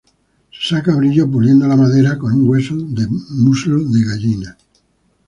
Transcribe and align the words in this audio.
Se 0.51 0.69
saca 0.77 0.95
brillo 0.95 1.29
puliendo 1.29 1.67
la 1.67 1.75
madera 1.75 2.17
con 2.17 2.33
un 2.33 2.49
hueso 2.49 2.75
de 2.75 3.05
muslo 3.07 3.83
de 3.83 4.03
gallina. 4.03 4.57